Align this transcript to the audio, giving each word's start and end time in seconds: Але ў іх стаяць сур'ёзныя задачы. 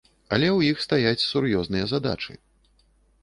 Але 0.35 0.47
ў 0.53 0.59
іх 0.75 0.79
стаяць 0.85 1.25
сур'ёзныя 1.31 1.85
задачы. 1.93 2.33